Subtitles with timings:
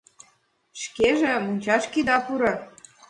[0.81, 2.53] Шкеже мончашке ида пуро.